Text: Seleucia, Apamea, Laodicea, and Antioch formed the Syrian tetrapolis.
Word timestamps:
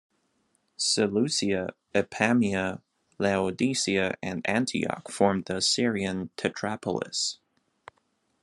Seleucia, 0.77 1.75
Apamea, 1.93 2.81
Laodicea, 3.19 4.17
and 4.23 4.41
Antioch 4.49 5.11
formed 5.11 5.45
the 5.45 5.61
Syrian 5.61 6.31
tetrapolis. 6.37 7.37